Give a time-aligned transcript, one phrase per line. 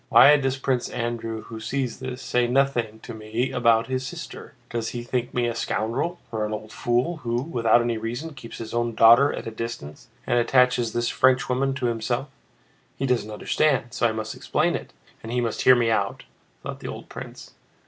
[0.09, 4.55] "Why does Prince Andrew, who sees this, say nothing to me about his sister?
[4.71, 8.57] Does he think me a scoundrel, or an old fool who, without any reason, keeps
[8.57, 12.29] his own daughter at a distance and attaches this Frenchwoman to himself?
[12.97, 14.91] He doesn't understand, so I must explain it,
[15.21, 16.23] and he must hear me out,"
[16.63, 17.51] thought the old prince.